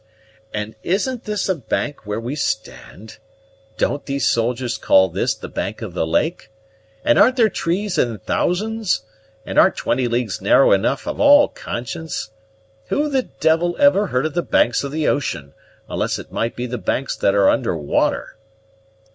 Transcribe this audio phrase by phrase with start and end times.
[0.51, 3.19] "And isn't this a bank where we stand?
[3.77, 6.49] Don't these soldiers call this the bank of the lake?
[7.05, 9.03] And aren't there trees in thousands?
[9.45, 12.31] And aren't twenty leagues narrow enough of all conscience?
[12.87, 15.53] Who the devil ever heard of the banks of the ocean,
[15.87, 18.37] unless it might be the banks that are under water?"